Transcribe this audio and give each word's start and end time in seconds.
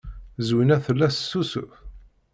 Zwina 0.47 0.77
tella 0.85 1.07
tessusuf. 1.11 1.73